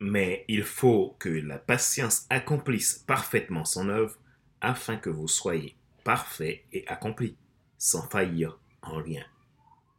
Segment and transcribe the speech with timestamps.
[0.00, 4.16] Mais il faut que la patience accomplisse parfaitement son œuvre
[4.60, 7.36] afin que vous soyez parfait et accompli,
[7.76, 9.24] sans faillir en rien.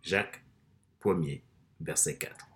[0.01, 0.43] Jacques
[1.01, 1.41] 1er,
[1.81, 2.48] verset 4.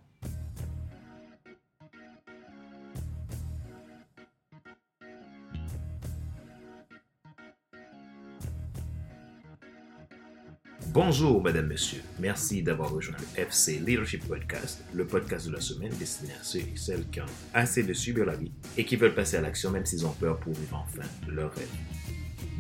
[10.94, 12.04] Bonjour, Madame, Monsieur.
[12.20, 16.60] Merci d'avoir rejoint le FC Leadership Podcast, le podcast de la semaine destiné à ceux
[16.60, 19.72] et celles qui ont assez de subir la vie et qui veulent passer à l'action
[19.72, 21.68] même s'ils ont peur pour vivre enfin leur rêve.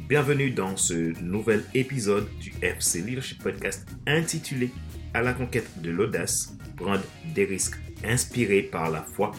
[0.09, 4.72] Bienvenue dans ce nouvel épisode du FC Leadership Podcast intitulé
[5.13, 7.03] À la conquête de l'audace, prendre
[7.36, 9.31] des risques inspirés par la foi.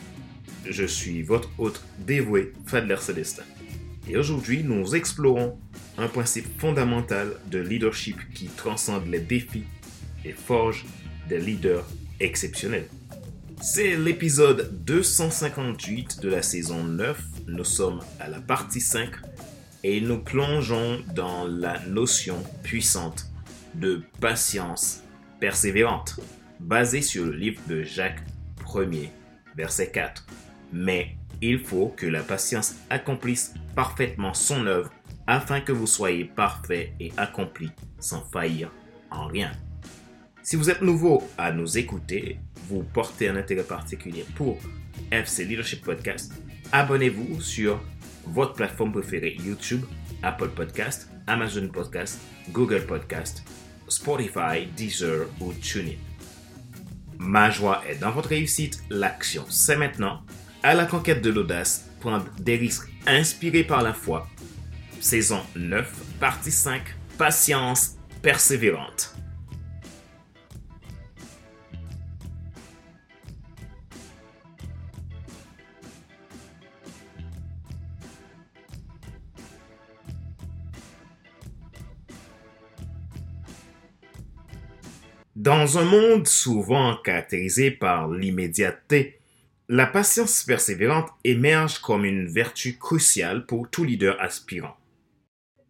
[0.71, 3.43] Je suis votre hôte dévoué, Fadler Célestin.
[4.09, 5.59] Et aujourd'hui, nous explorons
[5.97, 9.65] un principe fondamental de leadership qui transcende les défis
[10.25, 10.85] et forge
[11.29, 11.87] des leaders
[12.21, 12.89] exceptionnels.
[13.63, 17.23] C'est l'épisode 258 de la saison 9.
[17.47, 19.11] Nous sommes à la partie 5
[19.85, 23.31] et nous plongeons dans la notion puissante
[23.75, 25.03] de patience
[25.41, 26.21] persévérante,
[26.61, 28.23] basée sur le livre de Jacques
[28.65, 29.09] 1er,
[29.57, 30.27] verset 4.
[30.73, 31.17] Mais
[31.49, 34.91] il faut que la patience accomplisse parfaitement son œuvre
[35.27, 38.71] afin que vous soyez parfait et accompli sans faillir
[39.11, 39.53] en rien.
[40.43, 44.59] Si vous êtes nouveau à nous écouter, vous portez un intérêt particulier pour
[45.11, 46.33] FC Leadership Podcast,
[46.73, 47.81] abonnez-vous sur
[48.27, 49.85] votre plateforme préférée YouTube,
[50.23, 52.21] Apple Podcast, Amazon Podcast,
[52.51, 53.45] Google Podcast,
[53.89, 55.97] Spotify, Deezer ou TuneIn.
[57.19, 60.23] Ma joie est dans votre réussite, l'action c'est maintenant,
[60.65, 64.27] à la conquête de l'audace, prendre des risques inspirés par la foi
[64.99, 66.83] saison 9, partie 5,
[67.19, 69.15] patience persévérante.
[85.37, 89.21] Dans un monde souvent caractérisé par l'immédiateté,
[89.69, 94.77] la patience persévérante émerge comme une vertu cruciale pour tout leader aspirant.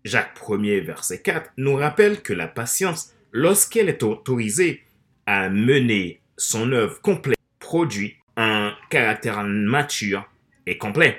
[0.04, 4.82] Jacques 1er, verset 4, nous rappelle que la patience, lorsqu'elle est autorisée
[5.26, 10.28] à mener son œuvre complète, produit un caractère mature
[10.66, 11.18] et complet.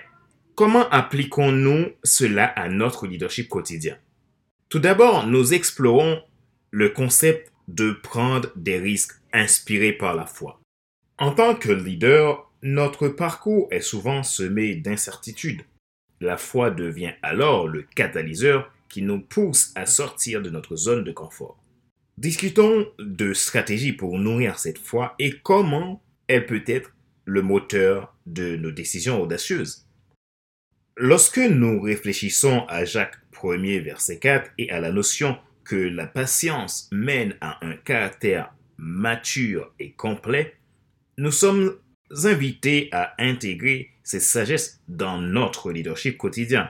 [0.53, 3.97] Comment appliquons-nous cela à notre leadership quotidien?
[4.69, 6.21] Tout d'abord, nous explorons
[6.71, 10.59] le concept de prendre des risques inspirés par la foi.
[11.17, 15.61] En tant que leader, notre parcours est souvent semé d'incertitudes.
[16.19, 21.11] La foi devient alors le catalyseur qui nous pousse à sortir de notre zone de
[21.11, 21.63] confort.
[22.17, 26.91] Discutons de stratégie pour nourrir cette foi et comment elle peut être
[27.25, 29.85] le moteur de nos décisions audacieuses.
[30.97, 36.89] Lorsque nous réfléchissons à Jacques 1er verset 4 et à la notion que la patience
[36.91, 40.55] mène à un caractère mature et complet,
[41.17, 41.77] nous sommes
[42.23, 46.69] invités à intégrer cette sagesse dans notre leadership quotidien.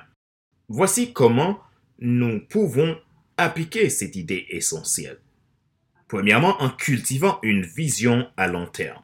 [0.68, 1.59] Voici comment
[2.00, 2.97] nous pouvons
[3.38, 5.19] appliquer cette idée essentielle.
[6.07, 9.01] Premièrement, en cultivant une vision à long terme.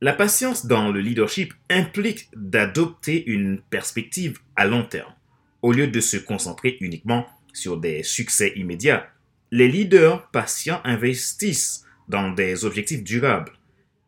[0.00, 5.12] La patience dans le leadership implique d'adopter une perspective à long terme.
[5.60, 9.10] Au lieu de se concentrer uniquement sur des succès immédiats,
[9.50, 13.52] les leaders patients investissent dans des objectifs durables.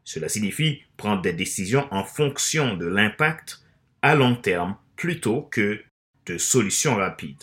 [0.05, 3.63] Cela signifie prendre des décisions en fonction de l'impact
[4.03, 5.81] à long terme plutôt que
[6.27, 7.43] de solutions rapides.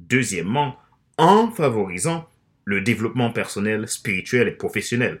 [0.00, 0.78] Deuxièmement,
[1.18, 2.28] en favorisant
[2.64, 5.20] le développement personnel, spirituel et professionnel.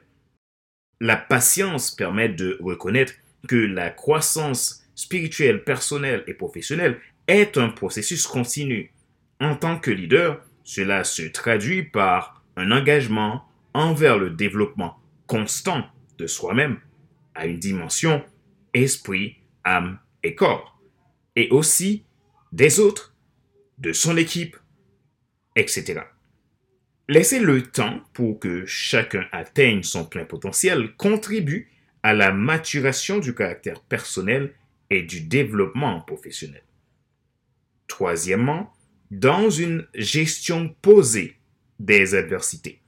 [1.00, 3.12] La patience permet de reconnaître
[3.46, 8.92] que la croissance spirituelle, personnelle et professionnelle est un processus continu.
[9.40, 13.44] En tant que leader, cela se traduit par un engagement
[13.74, 15.84] envers le développement constant
[16.18, 16.78] de soi-même
[17.34, 18.24] à une dimension
[18.72, 20.80] esprit, âme et corps,
[21.36, 22.04] et aussi
[22.52, 23.14] des autres,
[23.78, 24.56] de son équipe,
[25.56, 26.00] etc.
[27.08, 31.70] Laisser le temps pour que chacun atteigne son plein potentiel contribue
[32.02, 34.54] à la maturation du caractère personnel
[34.90, 36.62] et du développement professionnel.
[37.88, 38.72] Troisièmement,
[39.10, 41.36] dans une gestion posée
[41.78, 42.80] des adversités.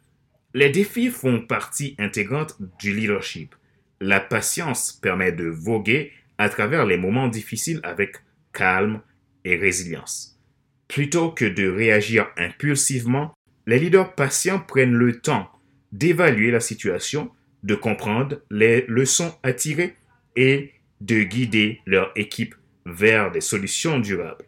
[0.57, 3.55] Les défis font partie intégrante du leadership.
[4.01, 8.17] La patience permet de voguer à travers les moments difficiles avec
[8.55, 9.03] calme
[9.45, 10.41] et résilience.
[10.89, 13.35] Plutôt que de réagir impulsivement,
[13.67, 15.51] les leaders patients prennent le temps
[15.93, 17.31] d'évaluer la situation,
[17.63, 19.95] de comprendre les leçons à tirer
[20.37, 20.73] et
[21.03, 22.55] de guider leur équipe
[22.87, 24.47] vers des solutions durables.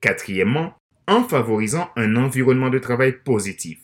[0.00, 0.76] Quatrièmement,
[1.08, 3.80] en favorisant un environnement de travail positif.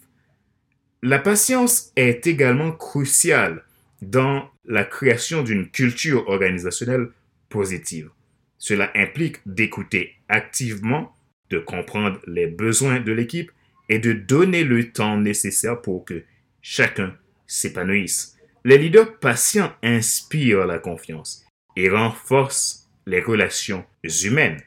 [1.02, 3.64] La patience est également cruciale
[4.02, 7.10] dans la création d'une culture organisationnelle
[7.48, 8.10] positive.
[8.58, 11.14] Cela implique d'écouter activement,
[11.50, 13.52] de comprendre les besoins de l'équipe
[13.88, 16.24] et de donner le temps nécessaire pour que
[16.62, 17.14] chacun
[17.46, 18.36] s'épanouisse.
[18.64, 21.46] Les leaders patients inspirent la confiance
[21.76, 23.84] et renforcent les relations
[24.24, 24.60] humaines.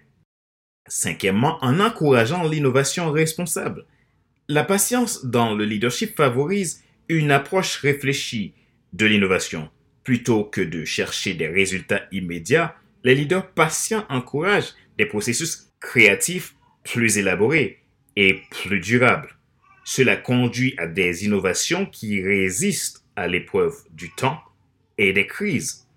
[0.88, 3.86] Cinquièmement, en encourageant l'innovation responsable.
[4.54, 8.54] La patience dans le leadership favorise une approche réfléchie
[8.92, 9.70] de l'innovation.
[10.04, 12.76] Plutôt que de chercher des résultats immédiats,
[13.06, 17.80] les leaders patients encouragent des processus créatifs plus élaborés
[18.18, 19.38] et plus durables.
[19.86, 24.42] Cela conduit à des innovations qui résistent à l'épreuve du temps
[24.98, 25.88] et des crises.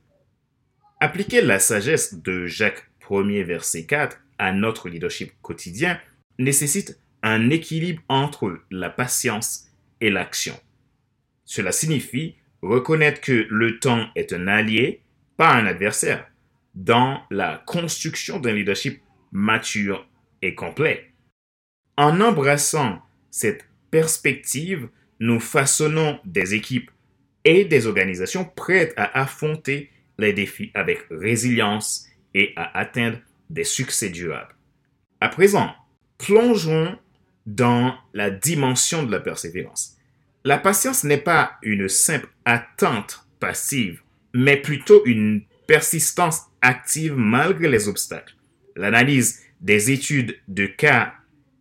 [1.01, 5.99] Appliquer la sagesse de Jacques 1er verset 4 à notre leadership quotidien
[6.39, 9.69] nécessite un équilibre entre la patience
[10.01, 10.55] et l'action.
[11.45, 15.01] Cela signifie reconnaître que le temps est un allié,
[15.37, 16.31] pas un adversaire,
[16.75, 19.01] dans la construction d'un leadership
[19.33, 20.07] mature
[20.43, 21.13] et complet.
[21.97, 24.89] En embrassant cette perspective,
[25.19, 26.91] nous façonnons des équipes
[27.45, 33.19] et des organisations prêtes à affronter les défis avec résilience et à atteindre
[33.49, 34.55] des succès durables.
[35.21, 35.73] À présent,
[36.19, 36.99] plongeons
[37.47, 39.97] dans la dimension de la persévérance.
[40.45, 44.01] La patience n'est pas une simple attente passive,
[44.33, 48.37] mais plutôt une persistance active malgré les obstacles.
[48.77, 51.15] L'analyse des études de cas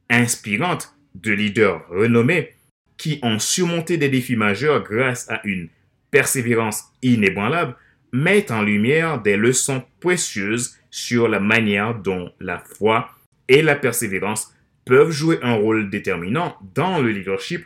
[0.10, 2.54] inspirantes de leaders renommés
[2.98, 5.70] qui ont surmonté des défis majeurs grâce à une
[6.12, 7.76] persévérance inébranlable
[8.12, 13.10] met en lumière des leçons précieuses sur la manière dont la foi
[13.48, 14.54] et la persévérance
[14.86, 17.66] peuvent jouer un rôle déterminant dans le leadership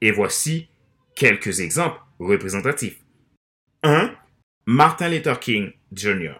[0.00, 0.68] et voici
[1.14, 2.98] quelques exemples représentatifs.
[3.82, 4.14] 1.
[4.66, 6.34] Martin Luther King Jr.,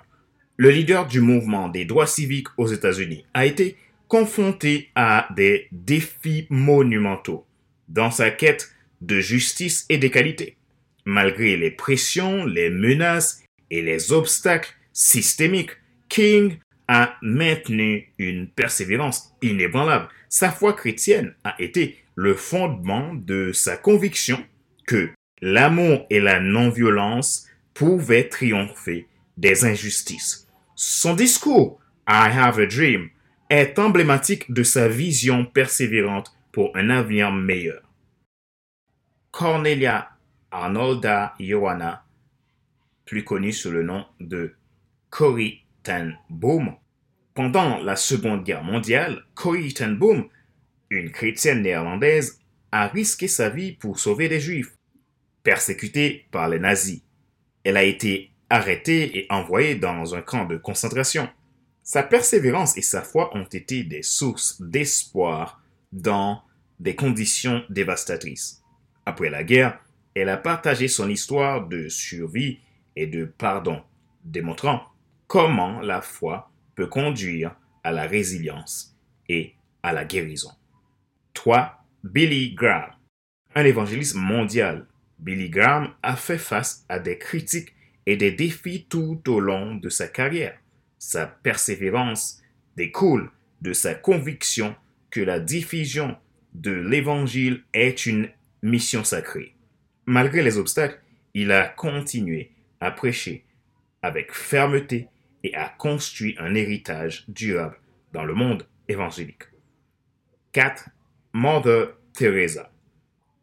[0.56, 3.76] le leader du mouvement des droits civiques aux États-Unis, a été
[4.08, 7.46] confronté à des défis monumentaux
[7.88, 8.70] dans sa quête
[9.00, 10.56] de justice et d'égalité.
[11.04, 15.72] Malgré les pressions, les menaces et les obstacles systémiques,
[16.08, 16.58] King
[16.88, 20.08] a maintenu une persévérance inébranlable.
[20.28, 24.44] Sa foi chrétienne a été le fondement de sa conviction
[24.86, 29.06] que l'amour et la non-violence pouvaient triompher
[29.36, 30.48] des injustices.
[30.74, 33.08] Son discours I Have a Dream
[33.48, 37.82] est emblématique de sa vision persévérante pour un avenir meilleur.
[39.30, 40.10] Cornelia
[40.50, 42.04] Arnolda Ioana,
[43.06, 44.54] plus connue sous le nom de
[45.08, 46.74] Corrie ten Boom,
[47.34, 50.28] pendant la Seconde Guerre mondiale, Corrie ten Boom,
[50.90, 52.38] une chrétienne néerlandaise,
[52.70, 54.72] a risqué sa vie pour sauver des juifs,
[55.42, 57.02] persécutés par les nazis.
[57.64, 61.28] Elle a été arrêtée et envoyée dans un camp de concentration.
[61.82, 65.62] Sa persévérance et sa foi ont été des sources d'espoir
[65.92, 66.42] dans
[66.80, 68.62] des conditions dévastatrices.
[69.06, 69.80] Après la guerre,
[70.14, 72.60] elle a partagé son histoire de survie
[72.96, 73.82] et de pardon,
[74.24, 74.82] démontrant
[75.32, 78.98] comment la foi peut conduire à la résilience
[79.30, 80.50] et à la guérison.
[81.32, 81.86] 3.
[82.04, 82.90] Billy Graham.
[83.54, 84.86] Un évangéliste mondial,
[85.18, 87.72] Billy Graham a fait face à des critiques
[88.04, 90.58] et des défis tout au long de sa carrière.
[90.98, 92.42] Sa persévérance
[92.76, 93.30] découle
[93.62, 94.76] de sa conviction
[95.10, 96.14] que la diffusion
[96.52, 98.28] de l'Évangile est une
[98.62, 99.54] mission sacrée.
[100.04, 101.00] Malgré les obstacles,
[101.32, 103.46] il a continué à prêcher
[104.02, 105.08] avec fermeté
[105.42, 107.78] et a construit un héritage durable
[108.12, 109.44] dans le monde évangélique.
[110.52, 110.90] 4.
[111.32, 112.70] Mother Teresa.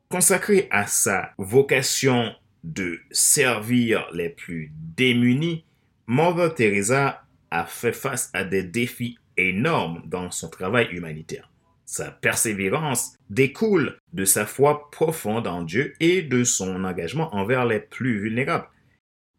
[0.09, 5.65] Consacrée à sa vocation de servir les plus démunis,
[6.07, 11.49] Mother Teresa a fait face à des défis énormes dans son travail humanitaire.
[11.85, 17.79] Sa persévérance découle de sa foi profonde en Dieu et de son engagement envers les
[17.79, 18.69] plus vulnérables.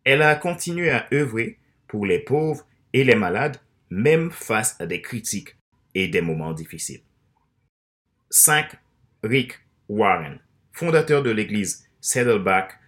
[0.03, 1.60] Elle a continué à œuvrer
[1.91, 3.57] pour les pauvres et les malades,
[3.91, 5.57] même face à des critiques
[5.97, 7.03] et des moments difficiles.
[8.31, 8.77] 5.
[9.25, 10.39] Rick Warren,
[10.73, 12.79] fondateur de l'église Saddleback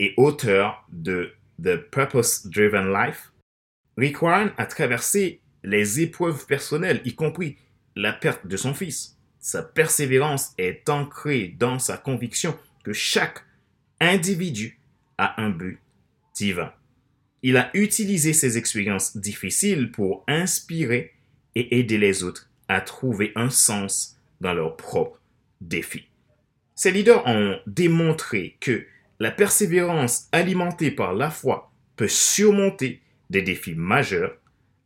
[0.00, 1.32] et auteur de
[1.62, 3.32] The Purpose Driven Life,
[3.96, 7.56] Rick Warren a traversé les épreuves personnelles, y compris
[7.94, 9.16] la perte de son fils.
[9.38, 13.44] Sa persévérance est ancrée dans sa conviction que chaque
[14.00, 14.80] individu
[15.16, 15.78] a un but
[16.34, 16.72] divin.
[17.42, 21.12] Il a utilisé ses expériences difficiles pour inspirer
[21.54, 25.20] et aider les autres à trouver un sens dans leurs propres
[25.60, 26.06] défis.
[26.74, 28.84] Ces leaders ont démontré que
[29.18, 34.36] la persévérance alimentée par la foi peut surmonter des défis majeurs.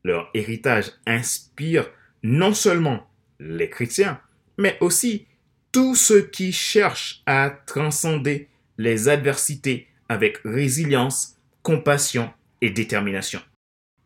[0.02, 1.90] Leur héritage inspire
[2.22, 3.08] non seulement
[3.38, 4.20] les chrétiens,
[4.58, 5.26] mais aussi
[5.72, 8.48] tous ceux qui cherchent à transcender
[8.78, 13.40] les adversités avec résilience, compassion et détermination.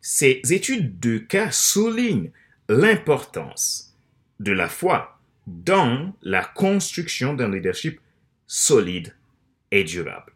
[0.01, 2.31] Ces études de cas soulignent
[2.69, 3.95] l'importance
[4.39, 7.99] de la foi dans la construction d'un leadership
[8.47, 9.15] solide
[9.71, 10.33] et durable.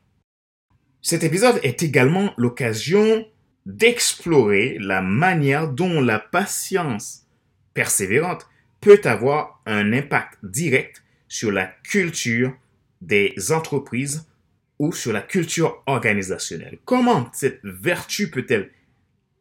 [1.02, 3.28] Cet épisode est également l'occasion
[3.66, 7.28] d'explorer la manière dont la patience
[7.74, 8.48] persévérante
[8.82, 12.56] peut avoir un impact direct sur la culture
[13.02, 14.28] des entreprises
[14.80, 16.80] ou sur la culture organisationnelle.
[16.86, 18.72] Comment cette vertu peut-elle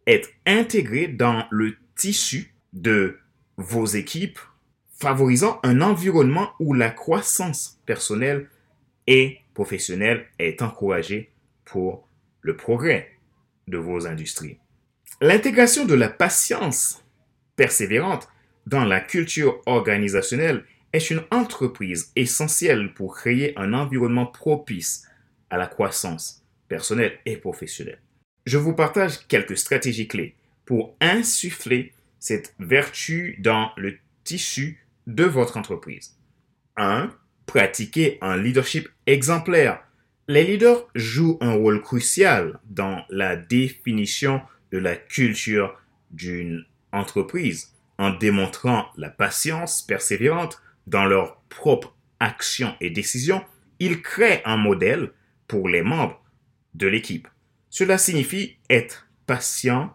[0.06, 3.18] être intégrée dans le tissu de
[3.56, 4.38] vos équipes,
[4.98, 8.48] favorisant un environnement où la croissance personnelle
[9.06, 11.30] et professionnelle est encouragée
[11.64, 12.08] pour
[12.40, 13.12] le progrès
[13.68, 14.58] de vos industries?
[15.20, 17.04] L'intégration de la patience
[17.56, 18.28] persévérante
[18.66, 25.08] dans la culture organisationnelle est une entreprise essentielle pour créer un environnement propice
[25.56, 28.00] la croissance personnelle et professionnelle.
[28.46, 30.34] Je vous partage quelques stratégies clés
[30.64, 36.16] pour insuffler cette vertu dans le tissu de votre entreprise.
[36.76, 37.10] 1.
[37.46, 39.82] Pratiquez un leadership exemplaire.
[40.28, 44.40] Les leaders jouent un rôle crucial dans la définition
[44.72, 45.78] de la culture
[46.10, 53.42] d'une entreprise en démontrant la patience persévérante dans leurs propres actions et décisions,
[53.78, 55.12] ils créent un modèle
[55.54, 56.20] pour les membres
[56.74, 57.28] de l'équipe.
[57.70, 59.94] Cela signifie être patient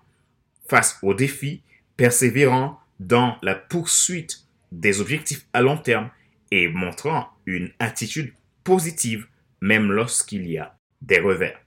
[0.70, 1.64] face aux défis,
[1.98, 6.12] persévérant dans la poursuite des objectifs à long terme
[6.50, 9.28] et montrant une attitude positive
[9.60, 11.60] même lorsqu'il y a des revers.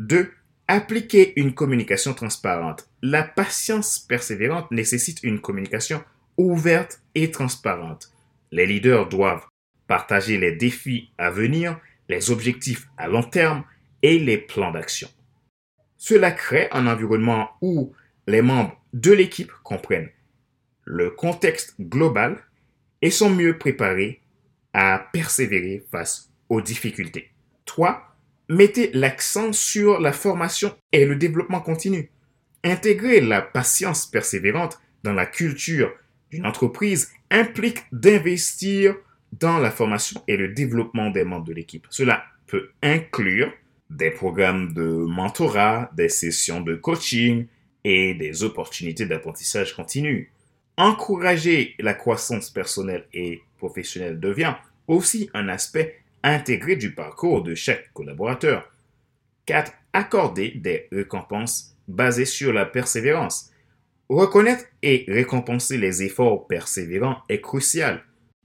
[0.00, 0.32] 2.
[0.66, 2.88] Appliquer une communication transparente.
[3.02, 6.02] La patience persévérante nécessite une communication
[6.36, 8.12] ouverte et transparente.
[8.50, 9.46] Les leaders doivent
[9.86, 11.78] partager les défis à venir,
[12.10, 13.64] les objectifs à long terme
[14.02, 15.08] et les plans d'action.
[15.96, 17.92] Cela crée un environnement où
[18.26, 20.10] les membres de l'équipe comprennent
[20.84, 22.36] le contexte global
[23.00, 24.20] et sont mieux préparés
[24.72, 27.30] à persévérer face aux difficultés.
[27.64, 28.10] 3
[28.48, 32.10] mettez l'accent sur la formation et le développement continu.
[32.64, 35.92] Intégrer la patience persévérante dans la culture
[36.32, 38.96] d'une entreprise implique d'investir
[39.32, 41.86] dans la formation et le développement des membres de l'équipe.
[41.90, 43.52] Cela peut inclure
[43.90, 47.46] des programmes de mentorat, des sessions de coaching
[47.84, 50.32] et des opportunités d'apprentissage continu.
[50.76, 54.54] Encourager la croissance personnelle et professionnelle devient
[54.86, 58.70] aussi un aspect intégré du parcours de chaque collaborateur.
[59.46, 59.72] 4.
[59.92, 63.50] Accorder des récompenses basées sur la persévérance.
[64.08, 68.04] Reconnaître et récompenser les efforts persévérants est crucial.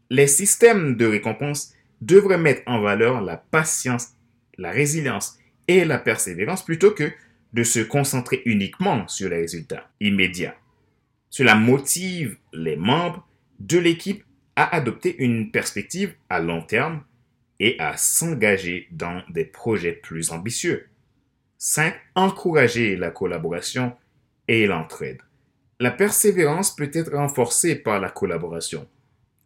[0.10, 4.10] Les systèmes de récompense devraient mettre en valeur la patience,
[4.58, 7.12] la résilience et la persévérance plutôt que
[7.54, 10.56] de se concentrer uniquement sur les résultats immédiats.
[11.30, 13.28] Cela motive les membres
[13.60, 14.24] de l'équipe
[14.56, 17.04] à adopter une perspective à long terme
[17.60, 20.88] et à s'engager dans des projets plus ambitieux.
[21.58, 21.96] 5.
[22.16, 23.96] Encourager la collaboration
[24.48, 25.22] et l'entraide.
[25.80, 28.88] La persévérance peut être renforcée par la collaboration.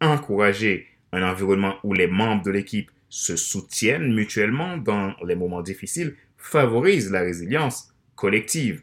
[0.00, 6.16] Encourager un environnement où les membres de l'équipe se soutiennent mutuellement dans les moments difficiles
[6.36, 8.82] favorise la résilience collective.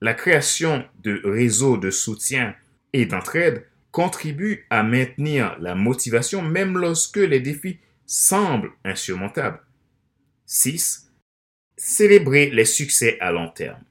[0.00, 2.54] La création de réseaux de soutien
[2.92, 9.60] et d'entraide contribue à maintenir la motivation même lorsque les défis semble insurmontable.
[10.46, 11.10] 6.
[11.76, 13.82] Célébrer les succès à long terme.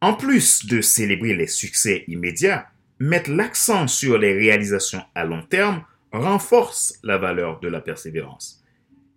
[0.00, 2.68] En plus de célébrer les succès immédiats,
[3.00, 8.62] mettre l'accent sur les réalisations à long terme renforce la valeur de la persévérance.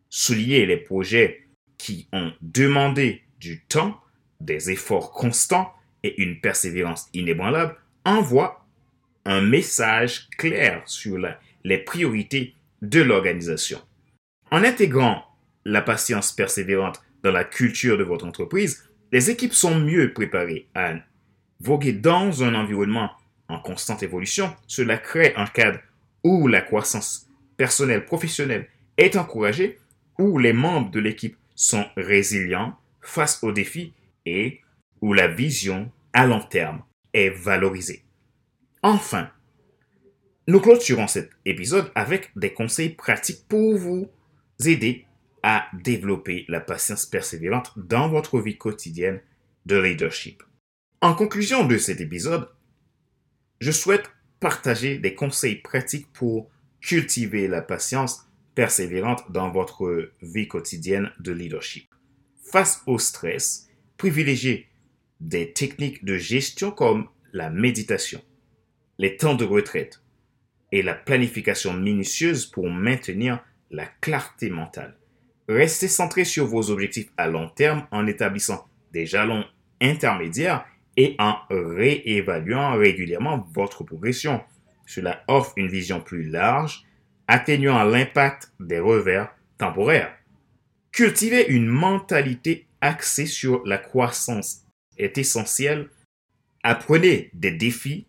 [0.09, 1.47] Souligner les projets
[1.77, 3.99] qui ont demandé du temps,
[4.39, 5.73] des efforts constants
[6.03, 7.75] et une persévérance inébranlable
[8.05, 8.65] envoie
[9.25, 11.17] un message clair sur
[11.63, 13.81] les priorités de l'organisation.
[14.51, 15.23] En intégrant
[15.65, 20.95] la patience persévérante dans la culture de votre entreprise, les équipes sont mieux préparées à
[21.59, 23.11] voguer dans un environnement
[23.49, 24.55] en constante évolution.
[24.67, 25.79] Cela crée un cadre
[26.23, 29.79] où la croissance personnelle, professionnelle est encouragée,
[30.19, 33.93] où les membres de l'équipe sont résilients face aux défis
[34.25, 34.61] et
[35.01, 36.83] où la vision à long terme
[37.13, 38.03] est valorisée.
[38.81, 39.29] Enfin,
[40.47, 44.09] nous clôturons cet épisode avec des conseils pratiques pour vous
[44.65, 45.05] aider
[45.41, 49.21] à développer la patience persévérante dans votre vie quotidienne
[49.65, 50.43] de leadership.
[51.01, 52.49] En conclusion de cet épisode,
[53.63, 56.51] je souhaite partager des conseils pratiques pour
[56.81, 61.87] cultiver la patience persévérante dans votre vie quotidienne de leadership.
[62.51, 64.67] Face au stress, privilégiez
[65.21, 68.21] des techniques de gestion comme la méditation,
[68.97, 70.03] les temps de retraite
[70.73, 73.41] et la planification minutieuse pour maintenir
[73.71, 74.97] la clarté mentale.
[75.47, 79.45] Restez centré sur vos objectifs à long terme en établissant des jalons
[79.79, 80.65] intermédiaires
[80.97, 84.41] et en réévaluant régulièrement votre progression.
[84.85, 86.85] Cela offre une vision plus large,
[87.27, 90.13] atténuant l'impact des revers temporaires.
[90.91, 94.63] Cultiver une mentalité axée sur la croissance
[94.97, 95.89] est essentiel.
[96.63, 98.05] Apprenez des défis,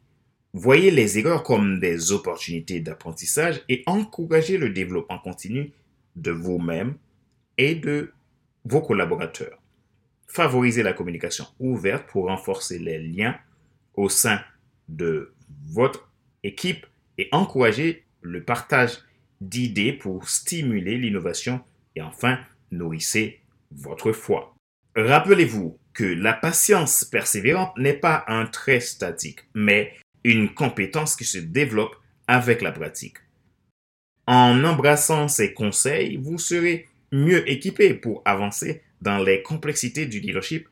[0.53, 5.73] voyez les erreurs comme des opportunités d'apprentissage et encouragez le développement continu
[6.17, 6.97] de vous-même
[7.57, 8.13] et de
[8.65, 9.59] vos collaborateurs.
[10.35, 13.39] Favorisez la communication ouverte pour renforcer les liens
[13.95, 14.41] au sein
[14.89, 15.33] de
[15.69, 16.11] votre
[16.43, 16.87] équipe
[17.19, 18.99] et encourager le partage
[19.41, 21.61] d'idées pour stimuler l'innovation
[21.95, 22.41] et enfin
[22.73, 24.57] nourrissez votre foi.
[24.97, 31.39] Rappelez-vous que la patience persévérante n'est pas un trait statique, mais une compétence qui se
[31.39, 31.95] développe
[32.27, 33.19] avec la pratique.
[34.27, 40.69] En embrassant ces conseils, vous serez mieux équipé pour avancer dans les complexités du leadership,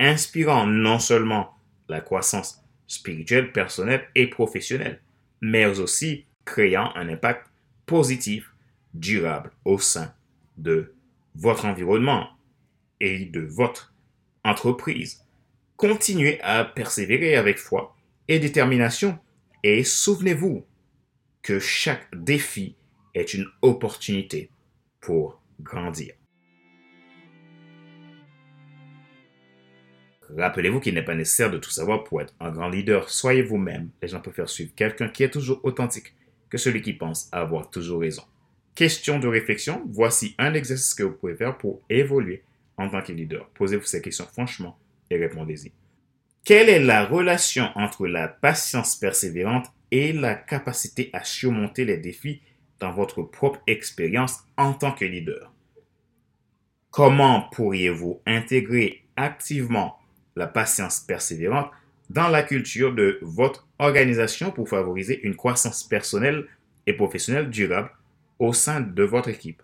[0.00, 1.56] inspirant non seulement
[1.88, 5.00] la croissance spirituelle, personnelle et professionnelle,
[5.40, 7.46] mais aussi créant un impact
[7.86, 8.52] positif,
[8.94, 10.12] durable au sein
[10.56, 10.94] de
[11.34, 12.28] votre environnement
[13.00, 13.94] et de votre
[14.44, 15.24] entreprise.
[15.76, 17.94] Continuez à persévérer avec foi
[18.26, 19.18] et détermination
[19.62, 20.64] et souvenez-vous
[21.42, 22.76] que chaque défi
[23.14, 24.50] est une opportunité
[25.00, 26.14] pour grandir.
[30.36, 33.08] Rappelez-vous qu'il n'est pas nécessaire de tout savoir pour être un grand leader.
[33.08, 33.90] Soyez vous-même.
[34.02, 36.14] Les gens préfèrent suivre quelqu'un qui est toujours authentique
[36.50, 38.22] que celui qui pense avoir toujours raison.
[38.74, 42.42] Question de réflexion, voici un exercice que vous pouvez faire pour évoluer
[42.76, 43.48] en tant que leader.
[43.54, 44.78] Posez-vous ces questions franchement
[45.10, 45.72] et répondez-y.
[46.44, 52.40] Quelle est la relation entre la patience persévérante et la capacité à surmonter les défis
[52.78, 55.52] dans votre propre expérience en tant que leader?
[56.90, 59.97] Comment pourriez-vous intégrer activement
[60.38, 61.70] la patience persévérante
[62.10, 66.46] dans la culture de votre organisation pour favoriser une croissance personnelle
[66.86, 67.90] et professionnelle durable
[68.38, 69.62] au sein de votre équipe.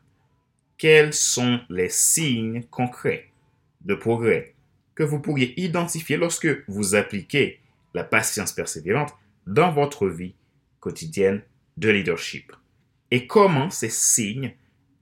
[0.77, 3.31] Quels sont les signes concrets
[3.83, 4.55] de progrès
[4.95, 7.61] que vous pourriez identifier lorsque vous appliquez
[7.95, 9.15] la patience persévérante
[9.47, 10.35] dans votre vie
[10.81, 11.43] quotidienne
[11.77, 12.53] de leadership?
[13.13, 14.55] Et comment ces signes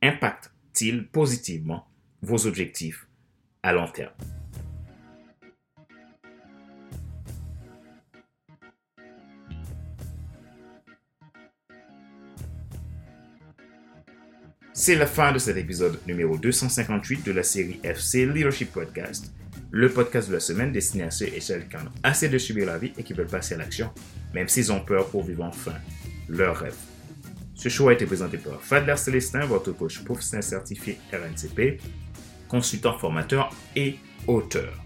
[0.02, 1.88] impactent-ils positivement
[2.20, 3.08] vos objectifs
[3.62, 4.12] à long terme?
[14.84, 19.32] C'est la fin de cet épisode numéro 258 de la série FC Leadership Podcast,
[19.70, 22.66] le podcast de la semaine destiné à ceux et celles qui ont assez de subir
[22.66, 23.92] la vie et qui veulent passer à l'action,
[24.34, 25.74] même s'ils ont peur pour vivre enfin
[26.28, 26.74] leur rêve.
[27.54, 31.80] Ce show a été présenté par Fadler Célestin, votre coach professionnel certifié RNCP,
[32.48, 34.82] consultant formateur et auteur.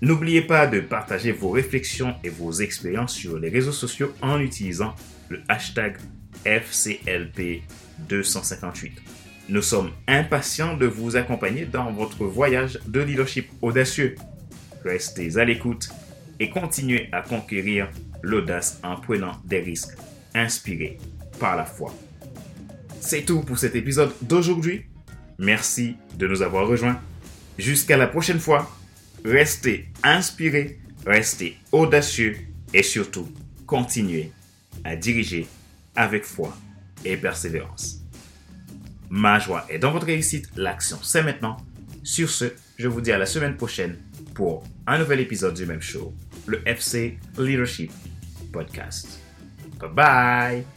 [0.00, 4.96] N'oubliez pas de partager vos réflexions et vos expériences sur les réseaux sociaux en utilisant
[5.28, 5.98] le hashtag
[6.44, 9.15] FCLP258.
[9.48, 14.16] Nous sommes impatients de vous accompagner dans votre voyage de leadership audacieux.
[14.84, 15.88] Restez à l'écoute
[16.40, 17.88] et continuez à conquérir
[18.22, 19.96] l'audace en prenant des risques
[20.34, 20.98] inspirés
[21.38, 21.94] par la foi.
[23.00, 24.86] C'est tout pour cet épisode d'aujourd'hui.
[25.38, 27.00] Merci de nous avoir rejoints.
[27.56, 28.68] Jusqu'à la prochaine fois,
[29.24, 32.36] restez inspirés, restez audacieux
[32.74, 33.28] et surtout
[33.64, 34.32] continuez
[34.82, 35.46] à diriger
[35.94, 36.56] avec foi
[37.04, 38.05] et persévérance.
[39.10, 40.48] Ma joie est dans votre réussite.
[40.56, 41.56] L'action, c'est maintenant.
[42.02, 43.98] Sur ce, je vous dis à la semaine prochaine
[44.34, 46.14] pour un nouvel épisode du même show,
[46.46, 47.90] le FC Leadership
[48.52, 49.20] Podcast.
[49.80, 50.75] Bye bye!